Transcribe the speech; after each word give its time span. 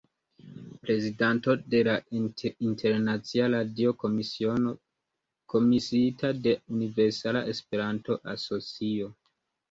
Prezidanto 0.83 1.55
de 1.73 1.81
la 1.87 1.97
Internacia 2.69 3.49
Radio-Komisiono, 3.55 4.71
komisiita 5.53 6.31
de 6.47 6.55
Universala 6.79 7.45
Esperanto-Asocio. 7.53 9.11